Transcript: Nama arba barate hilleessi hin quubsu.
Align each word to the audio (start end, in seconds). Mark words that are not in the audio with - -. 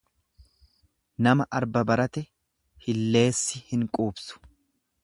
Nama 1.27 1.47
arba 1.59 1.83
barate 1.91 2.25
hilleessi 2.87 3.65
hin 3.71 3.87
quubsu. 3.99 4.43